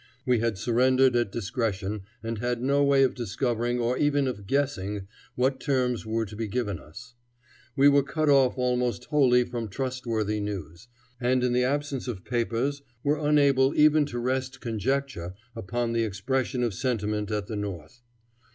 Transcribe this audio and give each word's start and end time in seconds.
We 0.25 0.39
had 0.39 0.57
surrendered 0.57 1.15
at 1.15 1.31
discretion, 1.31 2.01
and 2.23 2.39
had 2.39 2.59
no 2.59 2.83
way 2.83 3.03
of 3.03 3.13
discovering 3.13 3.79
or 3.79 3.99
even 3.99 4.27
of 4.27 4.47
guessing 4.47 5.07
what 5.35 5.59
terms 5.59 6.07
were 6.07 6.25
to 6.25 6.35
be 6.35 6.47
given 6.47 6.79
us. 6.79 7.13
We 7.75 7.87
were 7.87 8.01
cut 8.01 8.27
off 8.27 8.57
almost 8.57 9.05
wholly 9.05 9.43
from 9.43 9.67
trustworthy 9.67 10.39
news, 10.39 10.87
and 11.19 11.43
in 11.43 11.53
the 11.53 11.65
absence 11.65 12.07
of 12.07 12.25
papers 12.25 12.81
were 13.03 13.19
unable 13.19 13.75
even 13.75 14.07
to 14.07 14.17
rest 14.17 14.59
conjecture 14.59 15.35
upon 15.55 15.93
the 15.93 16.01
expression 16.03 16.63
of 16.63 16.73
sentiment 16.73 17.29
at 17.29 17.45
the 17.45 17.55
North. 17.55 18.01